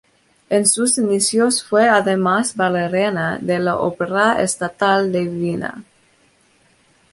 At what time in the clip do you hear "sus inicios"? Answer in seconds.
0.65-1.63